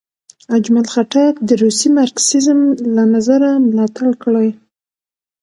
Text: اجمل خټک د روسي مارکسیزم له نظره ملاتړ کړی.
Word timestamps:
اجمل 0.57 0.85
خټک 0.93 1.33
د 1.47 1.49
روسي 1.63 1.89
مارکسیزم 1.97 2.59
له 2.95 3.03
نظره 3.13 3.49
ملاتړ 3.67 4.07
کړی. 4.23 4.49